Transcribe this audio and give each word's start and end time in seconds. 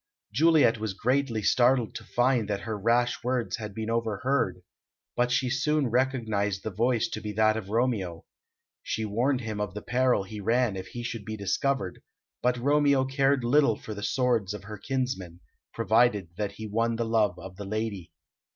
Juliet 0.33 0.79
was 0.79 0.95
greatly 0.95 1.43
startled 1.43 1.93
to 1.93 2.03
find 2.03 2.49
that 2.49 2.61
her 2.61 2.75
rash 2.75 3.23
words 3.23 3.57
had 3.57 3.75
been 3.75 3.91
overheard, 3.91 4.63
but 5.15 5.29
she 5.29 5.47
soon 5.47 5.91
recognised 5.91 6.63
the 6.63 6.71
voice 6.71 7.07
to 7.09 7.21
be 7.21 7.31
that 7.33 7.55
of 7.55 7.69
Romeo. 7.69 8.25
She 8.81 9.05
warned 9.05 9.41
him 9.41 9.61
of 9.61 9.75
the 9.75 9.81
peril 9.83 10.23
he 10.23 10.39
ran 10.39 10.75
if 10.75 10.87
he 10.87 11.03
should 11.03 11.23
be 11.23 11.37
discovered, 11.37 12.01
but 12.41 12.57
Romeo 12.57 13.05
cared 13.05 13.43
little 13.43 13.75
for 13.77 13.93
the 13.93 14.01
swords 14.01 14.55
of 14.55 14.63
her 14.63 14.79
kinsmen, 14.79 15.39
provided 15.71 16.29
that 16.35 16.53
he 16.53 16.65
won 16.65 16.95
the 16.95 17.05
love 17.05 17.37
of 17.37 17.57
the 17.57 17.65
lady. 17.65 18.11